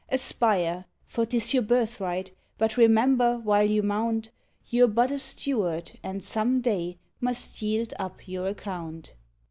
Aspire! 0.09 0.85
for 1.05 1.27
'tis 1.27 1.53
your 1.53 1.61
birthright, 1.61 2.31
but 2.57 2.75
remember 2.75 3.37
while 3.37 3.63
you 3.69 3.83
mount 3.83 4.31
You're 4.65 4.87
but 4.87 5.11
a 5.11 5.19
steward 5.19 5.91
and 6.01 6.23
some 6.23 6.59
day 6.59 6.97
must 7.19 7.61
yield 7.61 7.93
up 7.99 8.27
your 8.27 8.47
account. 8.47 9.13